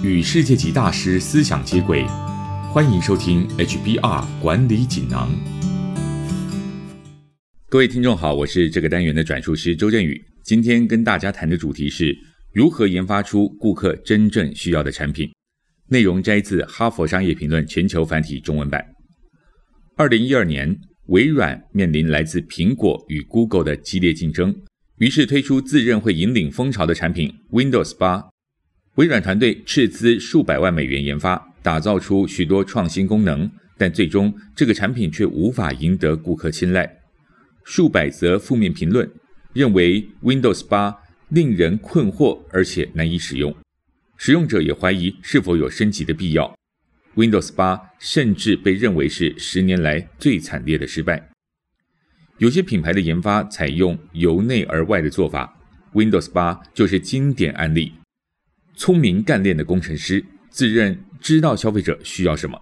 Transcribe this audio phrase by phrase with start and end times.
[0.00, 2.04] 与世界级大师思想接轨，
[2.72, 5.28] 欢迎收听 HBR 管理锦囊。
[7.68, 10.24] 各位听众好，我是这个单元的转述师周振宇。
[10.44, 12.16] 今天跟大家谈的主题是
[12.52, 15.28] 如何研发出顾客真正需要的产品。
[15.88, 18.80] 内容摘自《哈佛商业评论》全球繁体中文版。
[19.96, 24.54] 二零一二年，微软面临来自苹果与 Google 的激烈竞争。
[24.98, 28.28] 于是推出自认会引领风潮的产品 Windows 8。
[28.98, 36.98] 微软团队斥资数百万美元研发，打造出许多创新功能，但最终这个产品却无法赢得顾客青睐。
[37.62, 39.08] 数百则负面评论
[39.52, 40.96] 认为 Windows 8
[41.28, 43.54] 令人困惑，而且难以使用。
[44.16, 46.52] 使用者也怀疑是否有升级的必要。
[47.14, 51.30] Windows 8甚至被认为是十年来最惨烈的失败。
[52.38, 55.56] 有些品牌的研发采用由内而外的做法
[55.94, 57.92] ，Windows 8就是经典案例。
[58.78, 62.56] 聪明干练的工程师自认知道消费者需要什么，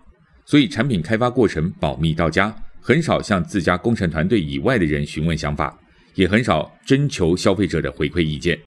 [0.46, 5.78] 所以产品开发过程保密到家，很少向自家工程团队以外的人询问想法，
[6.14, 8.58] 也很少征求消费者的回馈意见。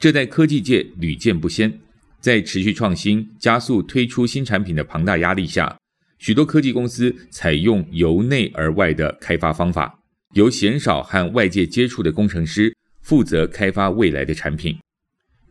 [0.00, 1.72] 这在科技界屡见不鲜。
[2.20, 5.76] 在持续创新、加速推出新产品的庞大压力下。
[6.18, 9.92] 许多科技公司采用由内而外的开发方法，
[10.34, 14.78] 由鲜少和外界接触的工程师负责开发未来的产品。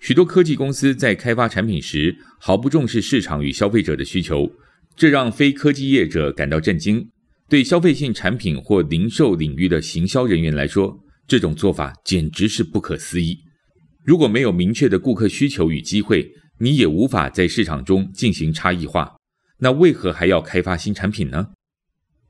[0.02, 4.52] 许多科技公司在开发产品时毫不重视市场与消费者的需求，
[4.96, 7.08] 这让非科技业者感到震惊。
[7.48, 13.38] 对消费性产品或零售领域的行销人员来说，这种做法简直是不可思议。
[14.04, 19.16] 如果没有明确的顾客需求与机会，你也无法在市场中进行差异化。
[19.60, 21.50] 那为何还要开发新产品呢？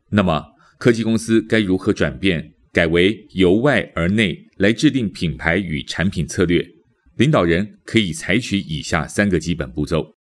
[0.10, 0.44] 那么
[0.78, 6.68] 科技公司该如何转变，改为由外而内来制定品牌与产品策略？
[7.18, 10.16] 领导人可以采取以下三个基本步骤：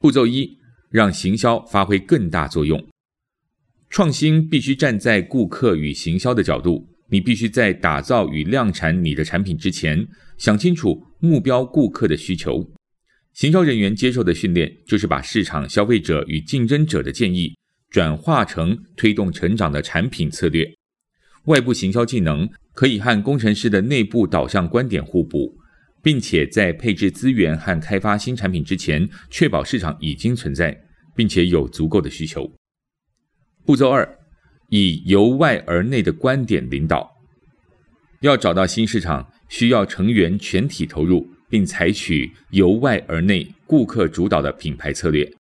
[0.00, 0.58] 步骤一，
[0.90, 2.84] 让行销发挥更大作用。
[3.88, 12.72] 创新必须站在顾客与行销的角度，你必须在打造与量产你的产品之前，想清楚目标顾客的需求。
[13.32, 17.54] 行销人员接受的训练就是把市场、消费者与竞争者的建议
[17.90, 20.66] 转化成推动成长的产品策略。
[21.44, 25.56] 外部行销技能可以和工程师的内部导向观点互补，
[26.06, 30.80] 并且在配置资源和开发新产品之前，确保市场已经存在，
[31.16, 32.48] 并且有足够的需求。
[33.64, 34.08] 步骤二，
[34.68, 37.10] 以由外而内的观点领导。
[38.20, 41.28] 要找到新市场，需要成员全体投入。
[41.48, 45.32] 并采取由外而内、顾客主导的品牌策略。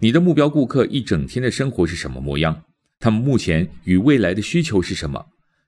[0.00, 2.64] 你的目标顾客一整天的生活是什么模样？
[2.98, 5.24] 他们目前与未来的需求是什么？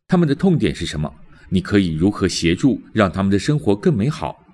[0.08, 1.14] 他们的痛点是什么？
[1.50, 4.47] 你可以如何协助让他们的生活更美好？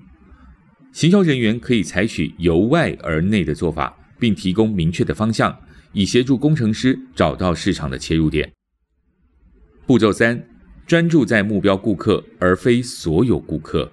[0.93, 5.55] 行销人员可以采取由外而内的做法，并提供明确的方向，
[5.93, 8.51] 以协助工程师找到市场的切入点。
[9.87, 10.43] 步骤三：
[10.87, 13.93] 专注在目标顾客，而非所有顾客。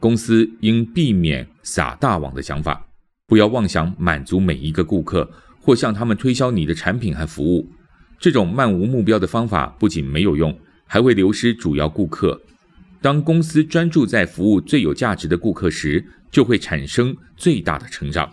[0.00, 2.88] 公司应避免撒大网的想法，
[3.26, 7.70] 不要妄想满足每一个顾客或向他们推销你的产品和服务。
[8.18, 10.58] 这种漫无目标的方法不仅没有用，
[10.92, 12.38] 还会流失主要顾客。
[13.00, 18.30] 当公司专注在服务最有价值的顾客时，就会产生最大的成长。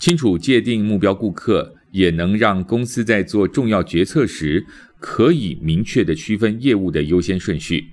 [0.00, 4.64] 清楚界定目标顾客，也能让公司在做重要决策时
[4.98, 7.88] 可以明确地区分业务的优先顺序。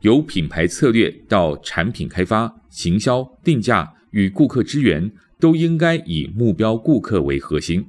[0.00, 7.86] 由品牌策略到产品开发、行销、定价与顾客支援，都应该以目标顾客为核心。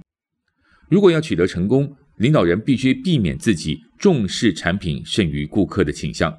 [0.88, 6.34] 如果要取得成功，领导人必须避免自己重视产品胜于顾客的倾向。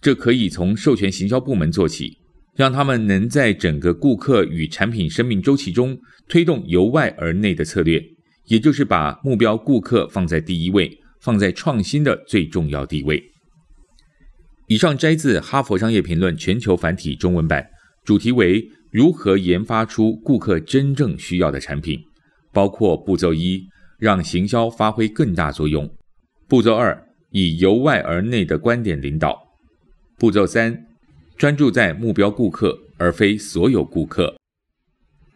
[0.00, 2.18] 这可以从授权行销部门做起，
[2.56, 5.96] 让他们能在整个顾客与产品生命周期中
[6.28, 8.02] 推动由外而内的策略，
[8.46, 13.22] 也就是把目标顾客放在第一位，放在创新的最重要地位。
[14.68, 17.66] 以上摘自《哈佛商业评论》全球繁体中文版，
[18.04, 22.00] 主题为如何研发出顾客真正需要的产品，
[22.52, 23.66] 包括步骤一，
[24.02, 25.86] 让行销发挥更大作用；
[26.48, 29.30] 步骤二，以由外而内的观点领导；
[30.18, 30.88] 步骤三，
[31.36, 34.34] 专注在目标顾客而非所有顾客。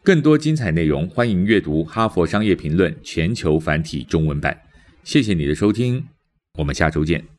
[0.03, 4.61] 更多精彩内容，欢迎阅读《哈佛商业评论》全球繁体中文版。
[5.05, 6.05] 谢谢你的收听，
[6.59, 7.36] 我们下周见。